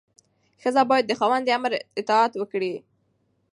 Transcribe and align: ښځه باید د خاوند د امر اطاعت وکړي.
ښځه 0.61 0.81
باید 0.89 1.05
د 1.07 1.11
خاوند 1.19 1.43
د 1.45 1.49
امر 1.57 1.71
اطاعت 1.99 2.31
وکړي. 2.37 2.73